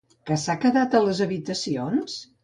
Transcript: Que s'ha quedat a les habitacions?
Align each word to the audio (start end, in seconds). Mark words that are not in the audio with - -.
Que 0.29 0.35
s'ha 0.43 0.53
quedat 0.63 0.95
a 0.99 1.01
les 1.07 1.21
habitacions? 1.25 2.17